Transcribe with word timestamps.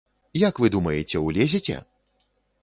Як 0.43 0.61
вы 0.63 0.71
думаеце, 0.75 1.21
улезеце? 1.27 1.77